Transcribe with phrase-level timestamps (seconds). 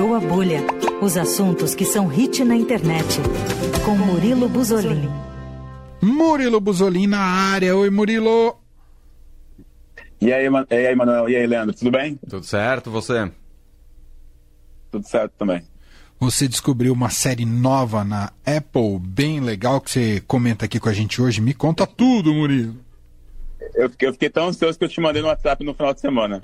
[0.00, 0.62] Estourou a Bolha.
[1.02, 3.20] Os assuntos que são hit na internet.
[3.84, 5.10] Com Murilo Buzolin.
[6.00, 7.76] Murilo Buzolin na área.
[7.76, 8.56] Oi, Murilo.
[10.18, 10.64] E aí, Man...
[10.70, 11.28] e aí, Manuel?
[11.28, 11.74] E aí, Leandro?
[11.74, 12.18] Tudo bem?
[12.26, 13.30] Tudo certo, você?
[14.90, 15.62] Tudo certo também.
[16.18, 20.94] Você descobriu uma série nova na Apple, bem legal, que você comenta aqui com a
[20.94, 21.42] gente hoje.
[21.42, 22.74] Me conta tudo, Murilo.
[23.74, 26.00] Eu fiquei, eu fiquei tão ansioso que eu te mandei no WhatsApp no final de
[26.00, 26.40] semana.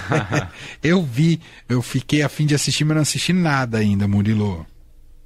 [0.82, 4.66] eu vi, eu fiquei a fim de assistir, mas não assisti nada ainda, Murilo.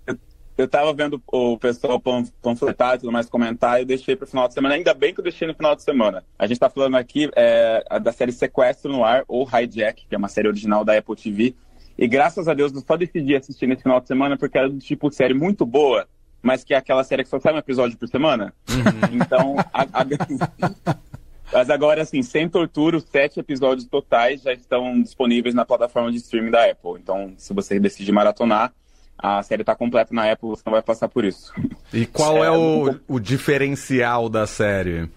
[0.06, 0.18] Eu,
[0.58, 2.00] eu tava vendo o pessoal
[2.42, 4.74] panfletar e tudo mais comentar e eu deixei pro final de semana.
[4.74, 6.24] Ainda bem que eu deixei no final de semana.
[6.38, 10.18] A gente tá falando aqui é, da série Sequestro no Ar, ou Hijack, que é
[10.18, 11.54] uma série original da Apple TV.
[11.98, 14.78] E graças a Deus eu só decidi assistir nesse final de semana porque era do
[14.78, 16.06] tipo série muito boa,
[16.46, 18.54] mas que é aquela série que só sai um episódio por semana.
[18.70, 19.16] Uhum.
[19.20, 20.96] Então, a, a...
[21.52, 26.18] Mas agora, assim, sem tortura, os sete episódios totais já estão disponíveis na plataforma de
[26.18, 27.00] streaming da Apple.
[27.00, 28.72] Então, se você decidir maratonar,
[29.16, 31.52] a série está completa na Apple, você não vai passar por isso.
[31.92, 35.08] E qual é, é o, o, diferencial da série?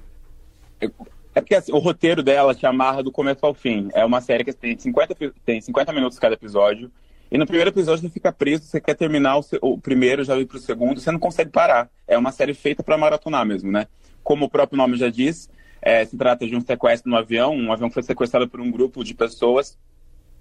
[0.80, 3.90] É porque assim, o roteiro dela te amarra do começo ao fim.
[3.94, 6.92] É uma série que tem 50, tem 50 minutos cada episódio.
[7.32, 10.46] E no primeiro episódio você fica preso, você quer terminar o, o primeiro, já ir
[10.46, 11.90] pro segundo, você não consegue parar.
[12.08, 13.88] É uma série feita para maratonar mesmo, né?
[14.24, 15.50] Como o próprio nome já diz,
[15.82, 18.72] é, se trata de um sequestro no avião, um avião que foi sequestrado por um
[18.72, 19.78] grupo de pessoas.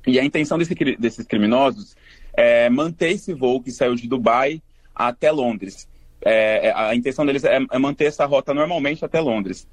[0.07, 1.95] E a intenção desse, desses criminosos
[2.33, 4.63] é manter esse voo que saiu de Dubai
[4.95, 5.87] até Londres.
[6.25, 9.69] É, é a intenção deles é, é, manter essa rota normalmente até Londres.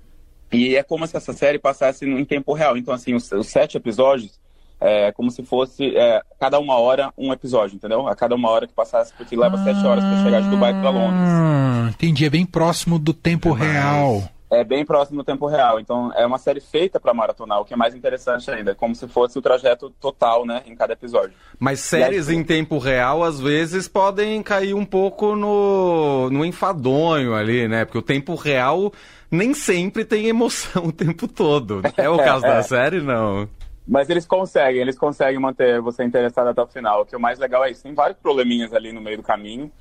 [0.52, 2.75] E é como se essa série passasse em tempo real.
[2.75, 4.39] Então, assim, os, os sete episódios
[4.79, 8.07] é como se fosse é, cada uma hora um episódio, entendeu?
[8.07, 10.73] A cada uma hora que passasse, porque leva ah, sete horas para chegar de Dubai
[10.73, 11.93] para Londres.
[11.93, 14.23] Entendi, é bem próximo do tempo é real.
[14.49, 15.79] É bem próximo do tempo real.
[15.79, 18.71] Então, é uma série feita para maratonar, o que é mais interessante ainda.
[18.71, 21.33] É como se fosse o trajeto total, né, em cada episódio.
[21.59, 27.33] Mas séries aí, em tempo real, às vezes, podem cair um pouco no, no enfadonho
[27.33, 27.85] ali, né?
[27.85, 28.93] Porque o tempo real
[29.31, 31.81] nem sempre tem emoção o tempo todo.
[31.97, 33.50] É o caso da série, não?
[33.88, 37.01] Mas eles conseguem, eles conseguem manter você interessado até o final.
[37.01, 37.84] O que é o mais legal é isso.
[37.84, 39.72] Tem vários probleminhas ali no meio do caminho,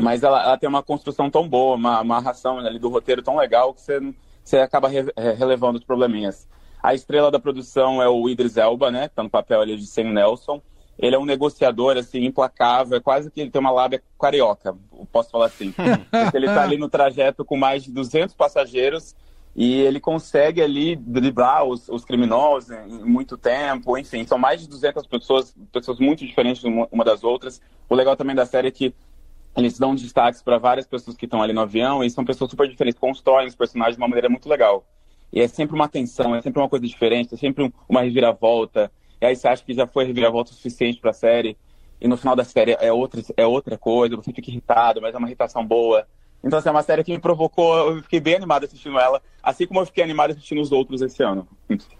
[0.00, 3.72] mas ela, ela tem uma construção tão boa, uma amarração ali do roteiro tão legal
[3.72, 4.00] que você,
[4.44, 5.04] você acaba re,
[5.36, 6.46] relevando os probleminhas.
[6.82, 9.08] A estrela da produção é o Idris Elba, né?
[9.08, 10.60] Tá no papel ali de Sam Nelson.
[10.98, 14.76] Ele é um negociador, assim, implacável, é quase que ele tem uma lábia carioca,
[15.12, 15.72] posso falar assim.
[16.34, 19.14] ele tá ali no trajeto com mais de 200 passageiros
[19.60, 24.68] e ele consegue ali driblar os, os criminosos em muito tempo, enfim, são mais de
[24.68, 27.60] 200 pessoas, pessoas muito diferentes uma, das outras.
[27.88, 28.94] O legal também da série é que
[29.56, 32.68] eles dão destaques para várias pessoas que estão ali no avião e são pessoas super
[32.68, 34.86] diferentes, constroem os personagens de uma maneira muito legal.
[35.32, 38.92] E é sempre uma tensão, é sempre uma coisa diferente, é sempre uma reviravolta.
[39.20, 41.58] E aí você acha que já foi reviravolta o suficiente para a série
[42.00, 45.18] e no final da série é outra, é outra coisa, você fica irritado, mas é
[45.18, 46.06] uma irritação boa.
[46.42, 49.66] Então, assim, é uma série que me provocou, eu fiquei bem animado assistindo ela, assim
[49.66, 51.46] como eu fiquei animado assistindo os outros esse ano.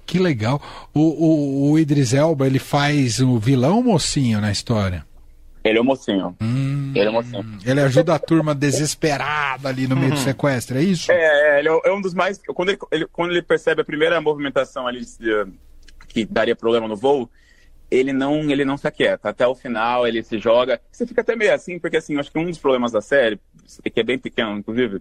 [0.07, 0.63] Que legal.
[0.95, 5.05] O, o, o Idris Elba, ele faz o vilão mocinho na história?
[5.65, 6.37] Ele é o mocinho.
[6.41, 7.45] Hum, ele é o mocinho.
[7.67, 10.25] Ele ajuda a turma desesperada ali no meio do uhum.
[10.25, 11.11] sequestro, é isso?
[11.11, 12.41] É, é ele é um dos mais...
[12.55, 15.01] Quando ele, ele, quando ele percebe a primeira movimentação ali
[16.09, 17.29] que daria problema no voo,
[17.91, 19.31] ele não, ele não se aquieta.
[19.31, 20.81] Até o final ele se joga.
[20.91, 23.41] Você fica até meio assim, porque assim, acho que um dos problemas da série,
[23.83, 25.01] que é bem pequeno, inclusive,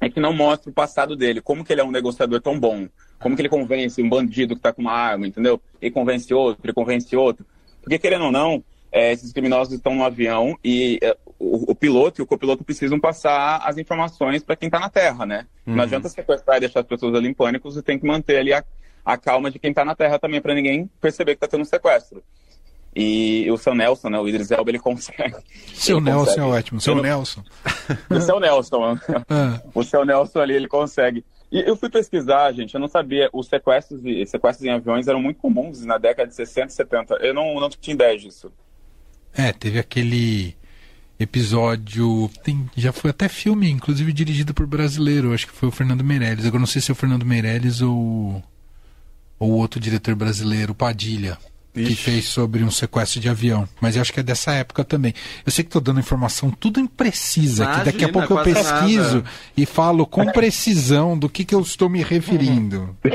[0.00, 2.88] é que não mostra o passado dele, como que ele é um negociador tão bom,
[3.18, 5.60] como que ele convence um bandido que tá com uma arma, entendeu?
[5.80, 7.46] Ele convence outro, ele convence outro.
[7.80, 8.62] Porque querendo ou não,
[8.92, 12.98] é, esses criminosos estão no avião e é, o, o, piloto e o copiloto precisam
[12.98, 15.46] passar as informações para quem está na Terra, né?
[15.66, 15.76] Uhum.
[15.76, 18.52] Não adianta sequestrar e deixar as pessoas ali em pânico, você tem que manter ali
[18.52, 18.64] a,
[19.06, 21.64] a calma de quem está na Terra também, para ninguém perceber que está tendo um
[21.64, 22.24] sequestro.
[22.94, 25.36] E o seu Nelson, né, o Idris Elba, ele consegue.
[25.72, 26.40] Seu ele Nelson consegue.
[26.40, 27.44] é ótimo, seu Nelson.
[28.10, 28.98] O seu Nelson,
[29.30, 29.60] ah.
[29.72, 31.24] o seu Nelson ali, ele consegue.
[31.52, 35.38] E eu fui pesquisar, gente, eu não sabia, os sequestros, sequestros em aviões eram muito
[35.38, 37.14] comuns na década de 60 e 70.
[37.16, 38.50] Eu não, não tinha ideia disso.
[39.32, 40.56] É, teve aquele
[41.20, 42.28] episódio.
[42.42, 46.44] Tem, já foi até filme, inclusive dirigido por brasileiro, acho que foi o Fernando Meirelles.
[46.44, 48.42] Agora não sei se é o Fernando Meirelles ou
[49.38, 51.38] ou outro diretor brasileiro, Padilha,
[51.74, 51.88] Ixi.
[51.88, 53.68] que fez sobre um sequestro de avião.
[53.80, 55.12] Mas eu acho que é dessa época também.
[55.44, 59.16] Eu sei que estou dando informação tudo imprecisa, Imagina, que daqui a pouco eu pesquiso
[59.16, 59.30] nada.
[59.56, 62.96] e falo com precisão do que, que eu estou me referindo.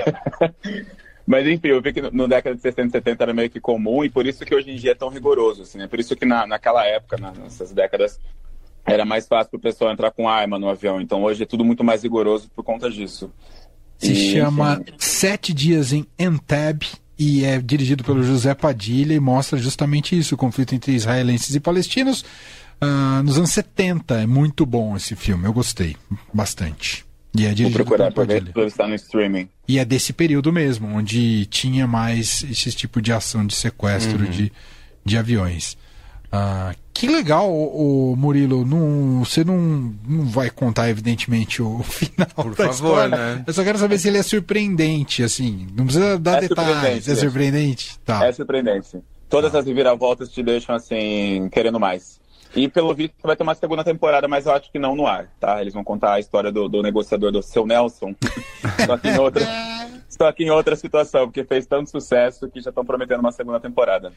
[1.25, 3.59] Mas enfim, eu vi que no, no década de 60 e 70 era meio que
[3.59, 5.87] comum e por isso que hoje em dia é tão rigoroso, assim, né?
[5.87, 8.19] Por isso que na, naquela época, na, nessas décadas,
[8.85, 10.99] era mais fácil para o pessoal entrar com arma no avião.
[10.99, 13.31] Então hoje é tudo muito mais rigoroso por conta disso.
[14.01, 14.83] Se e, chama.
[14.97, 16.87] Sete Dias em Entebbe
[17.17, 21.59] e é dirigido pelo José Padilha e mostra justamente isso, o conflito entre israelenses e
[21.59, 22.25] palestinos
[22.81, 24.21] uh, nos anos 70.
[24.21, 25.95] É muito bom esse filme, eu gostei
[26.33, 27.05] bastante.
[27.37, 29.47] E é Vou procurar para ver está no streaming.
[29.67, 34.29] E é desse período mesmo, onde tinha mais esse tipo de ação de sequestro uhum.
[34.29, 34.51] de,
[35.05, 35.77] de aviões.
[36.31, 38.65] Ah, que legal, o, Murilo.
[38.65, 39.57] Não, você não,
[40.07, 43.17] não vai contar, evidentemente, o final Por da favor, história.
[43.17, 43.43] Né?
[43.45, 45.67] Eu só quero saber se ele é surpreendente, assim.
[45.75, 47.07] Não precisa dar é detalhes.
[47.07, 47.99] É surpreendente?
[48.05, 48.25] Tá.
[48.25, 48.99] É surpreendente.
[49.29, 49.59] Todas tá.
[49.59, 52.21] as reviravoltas te deixam, assim, querendo mais.
[52.55, 55.29] E pelo visto vai ter uma segunda temporada, mas eu acho que não no ar,
[55.39, 55.61] tá?
[55.61, 58.13] Eles vão contar a história do, do negociador do seu Nelson.
[58.85, 59.45] Só que em outra.
[60.11, 63.61] Estou aqui em outra situação, porque fez tanto sucesso que já estão prometendo uma segunda
[63.61, 64.11] temporada.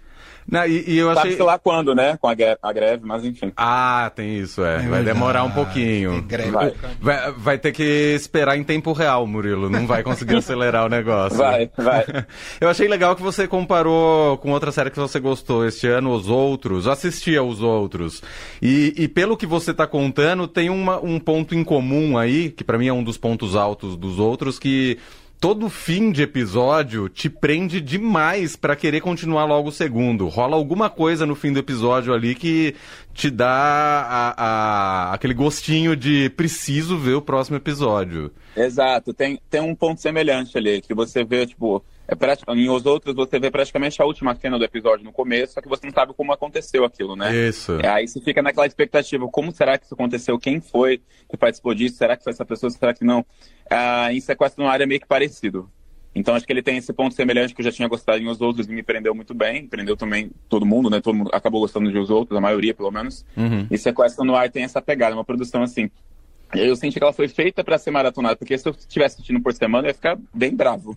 [0.45, 1.31] Não, e, e eu achei...
[1.31, 2.17] Sabe lá quando, né?
[2.17, 3.53] Com a, a, greve, mas enfim.
[3.57, 4.85] Ah, tem isso, é.
[4.85, 6.27] é vai demorar um pouquinho.
[6.51, 6.75] Vai.
[7.01, 7.59] Vai, vai.
[7.59, 9.71] ter que esperar em tempo real, Murilo.
[9.71, 11.39] Não vai conseguir acelerar o negócio.
[11.39, 12.05] Vai, vai.
[12.61, 16.29] Eu achei legal que você comparou com outra série que você gostou este ano, Os
[16.29, 16.89] Outros.
[16.89, 18.21] Assistia Os Outros.
[18.61, 22.65] E, e pelo que você está contando, tem uma, um ponto em comum aí, que
[22.65, 24.99] para mim é um dos pontos altos dos outros, que
[25.45, 30.27] todo fim de episódio te prende demais para querer continuar logo o segundo.
[30.27, 32.75] Rola alguma coisa no fim do episódio ali que
[33.13, 38.33] te dá a, a, aquele gostinho de preciso ver o próximo episódio.
[38.57, 42.85] Exato, tem, tem um ponto semelhante ali, que você vê, tipo, é praticamente, em os
[42.87, 45.93] outros você vê praticamente a última cena do episódio no começo, só que você não
[45.93, 47.35] sabe como aconteceu aquilo, né?
[47.35, 47.79] Isso.
[47.81, 50.39] É, aí você fica naquela expectativa, como será que isso aconteceu?
[50.39, 51.97] Quem foi que participou disso?
[51.97, 52.71] Será que foi essa pessoa?
[52.71, 53.25] Será que não?
[53.71, 55.71] ah, em Sequestro no Ar é meio que parecido.
[56.15, 58.41] Então acho que ele tem esse ponto semelhante que eu já tinha gostado em Os
[58.41, 59.67] Outros e me prendeu muito bem.
[59.67, 61.01] Prendeu também todo mundo, né?
[61.01, 63.27] Todo mundo acabou gostando de Os Outros, a maioria pelo menos.
[63.37, 63.67] Uhum.
[63.69, 65.91] E Sequestro no Ar tem essa pegada, uma produção assim.
[66.55, 69.53] Eu senti que ela foi feita para ser maratonada, porque se eu estivesse assistindo por
[69.53, 70.97] semana, eu ia ficar bem bravo.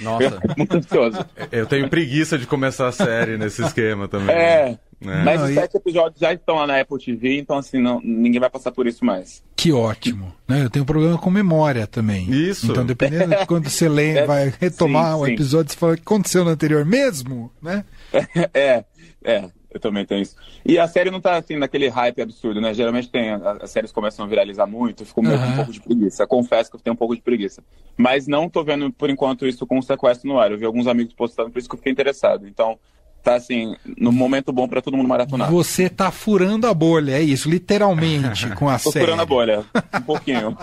[0.00, 0.40] Nossa.
[0.56, 1.24] muito ansioso.
[1.50, 4.34] Eu tenho preguiça de começar a série nesse esquema também.
[4.34, 5.24] É, é.
[5.24, 8.48] Mas os sete episódios já estão lá na Apple TV, então assim, não, ninguém vai
[8.48, 9.42] passar por isso mais.
[9.54, 10.32] Que ótimo.
[10.48, 10.64] Né?
[10.64, 12.30] Eu tenho um problema com memória também.
[12.30, 12.70] Isso.
[12.70, 15.96] Então, dependendo de quando você lê, é, vai retomar sim, o episódio, você fala o
[15.96, 17.84] que aconteceu no anterior mesmo, né?
[18.54, 18.84] É,
[19.22, 19.50] é.
[19.76, 20.34] Eu também tenho isso.
[20.64, 22.72] E a série não tá assim naquele hype absurdo, né?
[22.72, 23.30] Geralmente tem,
[23.60, 25.34] as séries começam a viralizar muito, eu fico uhum.
[25.34, 26.26] um pouco de preguiça.
[26.26, 27.62] confesso que eu tenho um pouco de preguiça.
[27.96, 30.50] Mas não tô vendo por enquanto isso com o sequestro no ar.
[30.50, 32.48] Eu vi alguns amigos postando, por isso que eu fiquei interessado.
[32.48, 32.78] Então,
[33.22, 35.50] tá assim, no momento bom para todo mundo maratonar.
[35.50, 39.04] Você tá furando a bolha, é isso, literalmente, com a Tô série.
[39.04, 39.64] furando a bolha,
[39.94, 40.56] um pouquinho.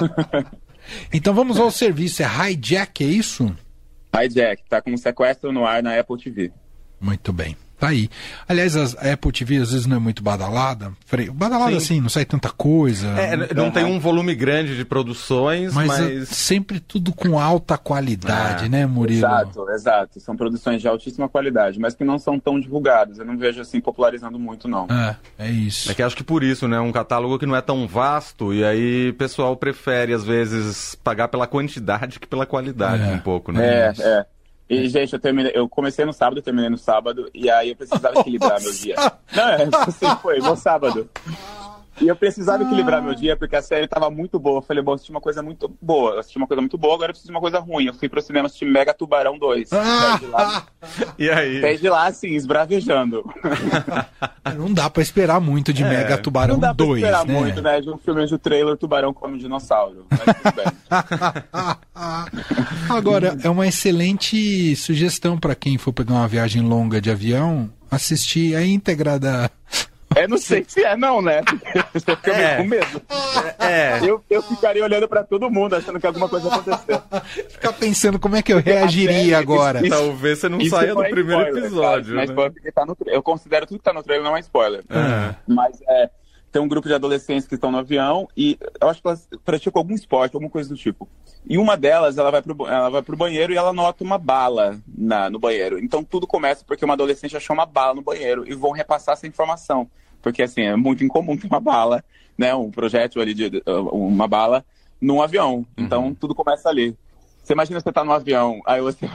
[1.13, 3.56] então vamos ao serviço, é Hijack, é isso?
[4.15, 6.51] Hijack, tá com sequestro no ar na Apple TV.
[7.00, 7.57] Muito bem.
[7.83, 8.09] Tá aí.
[8.47, 10.94] Aliás, a Apple TV às vezes não é muito badalada.
[11.33, 11.77] Badalada Sim.
[11.77, 13.09] assim, não sai tanta coisa.
[13.09, 13.71] É, não uhum.
[13.71, 15.88] tem um volume grande de produções, mas.
[15.88, 16.00] mas...
[16.00, 18.69] É sempre tudo com alta qualidade, é.
[18.69, 19.19] né, Murilo?
[19.19, 20.19] Exato, exato.
[20.21, 23.19] São produções de altíssima qualidade, mas que não são tão divulgadas.
[23.19, 24.88] Eu não vejo assim popularizando muito, não.
[24.89, 25.91] É, é isso.
[25.91, 26.79] É que acho que por isso, né?
[26.79, 31.27] Um catálogo que não é tão vasto, e aí o pessoal prefere, às vezes, pagar
[31.27, 33.07] pela quantidade que pela qualidade, é.
[33.07, 33.65] um pouco, né?
[33.68, 34.25] É, é.
[34.69, 38.19] E, gente, eu, terminei, eu comecei no sábado, terminei no sábado, e aí eu precisava
[38.19, 38.95] equilibrar meu dia.
[39.36, 41.10] Não, é, assim foi, no sábado.
[42.01, 44.57] E eu precisava equilibrar meu dia, porque a série tava muito boa.
[44.57, 46.13] Eu falei, bom, assisti uma coisa muito boa.
[46.13, 47.85] Eu assisti uma coisa muito boa, agora eu preciso de uma coisa ruim.
[47.85, 49.69] Eu fui pro cinema assistir Mega Tubarão 2.
[49.71, 50.65] lá,
[51.17, 51.61] e aí?
[51.61, 53.23] Saí de lá, assim, esbravejando.
[54.57, 57.25] Não dá pra esperar muito de é, Mega Tubarão 2, Não dá pra 2, esperar
[57.25, 57.39] né?
[57.39, 57.81] muito, né?
[57.81, 60.05] De um filme de trailer, Tubarão come um dinossauro.
[60.09, 60.65] Mas tudo bem.
[62.89, 68.55] agora, é uma excelente sugestão para quem for pegar uma viagem longa de avião, assistir
[68.55, 69.50] a íntegra da
[70.15, 71.41] é, não sei se é não, né?
[71.93, 72.58] Você fica é.
[72.58, 73.01] com medo.
[73.60, 74.00] É.
[74.03, 77.01] Eu, eu ficaria olhando pra todo mundo, achando que alguma coisa aconteceu.
[77.50, 79.79] Ficar pensando como é que eu reagiria agora.
[79.79, 82.15] Isso, Talvez você não saia do é primeiro spoiler, episódio.
[82.15, 82.72] Cara, né?
[82.74, 84.84] tá no, eu considero tudo que tá no trailer não é spoiler.
[84.89, 85.36] É.
[85.48, 86.10] Mas é
[86.53, 89.79] tem um grupo de adolescentes que estão no avião e eu acho que elas praticam
[89.79, 91.10] algum esporte, alguma coisa do tipo.
[91.50, 94.79] E uma delas, ela vai pro, ela vai pro banheiro e ela nota uma bala
[94.88, 95.79] na, no banheiro.
[95.79, 99.25] Então tudo começa porque uma adolescente achou uma bala no banheiro e vão repassar essa
[99.25, 99.89] informação.
[100.24, 102.03] Porque, assim, é muito incomum ter uma bala,
[102.36, 103.62] né, um projétil ali, de,
[103.92, 104.65] uma bala
[105.00, 105.65] num avião.
[105.77, 106.13] Então uhum.
[106.15, 106.96] tudo começa ali.
[107.44, 109.06] Você imagina você tá no avião, aí você...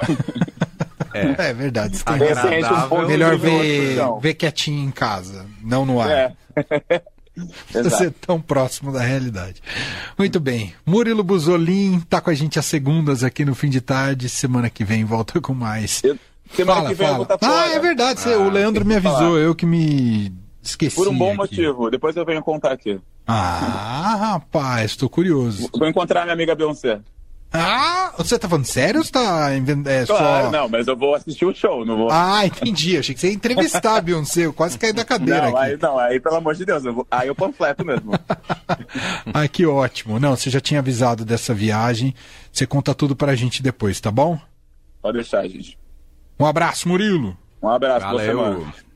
[1.15, 1.99] É, é verdade.
[2.91, 6.11] Um Melhor ver, ver quietinho em casa, não no ar.
[6.11, 6.33] É.
[7.73, 9.63] Você tão próximo da realidade.
[10.19, 10.75] Muito bem.
[10.85, 14.29] Murilo Buzolin está com a gente às segundas aqui no fim de tarde.
[14.29, 16.03] Semana que vem volta com mais.
[16.03, 16.19] Eu,
[16.53, 17.19] semana fala, que vem fala.
[17.19, 18.21] eu vou estar Ah, é verdade.
[18.27, 19.19] Ah, o Leandro me avisou.
[19.19, 19.39] Falar.
[19.39, 20.97] Eu que me esqueci.
[20.97, 21.37] Por um bom aqui.
[21.37, 21.91] motivo.
[21.91, 23.01] Depois eu venho contar aqui.
[23.27, 25.69] Ah, rapaz, estou curioso.
[25.73, 27.01] Vou encontrar minha amiga Beyoncé.
[27.51, 29.89] Ah, você tá falando sério ou você tá inventando?
[29.89, 30.51] É, Claro, só...
[30.51, 32.09] não, mas eu vou assistir o show, não vou.
[32.11, 32.99] Ah, entendi.
[32.99, 34.43] Achei que você ia entrevistar a Beyoncé.
[34.45, 35.71] Eu quase caí da cadeira não, aqui.
[35.71, 37.07] aí, não, aí pelo amor de Deus, eu vou...
[37.11, 38.13] aí eu panfleto mesmo.
[39.33, 40.19] Ah, que ótimo.
[40.21, 42.15] Não, você já tinha avisado dessa viagem.
[42.53, 44.39] Você conta tudo pra gente depois, tá bom?
[45.01, 45.79] Pode deixar, gente.
[46.39, 47.37] Um abraço, Murilo.
[47.63, 48.51] Um abraço, boa semana.
[48.57, 48.88] Valeu.